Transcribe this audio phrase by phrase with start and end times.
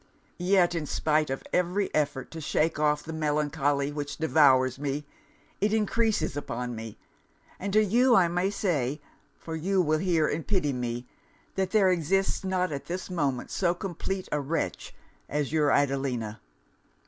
[0.39, 5.05] Yet in spite of every effort to shake off the melancholy which devours me,
[5.59, 6.97] it encreases upon me;
[7.59, 8.99] and to you I may say,
[9.37, 11.07] for you will hear and pity me,
[11.53, 14.95] that there exists not at this moment so complete a wretch
[15.29, 16.41] as your Adelina!